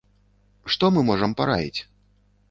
[0.75, 1.79] Што мы можам параіць?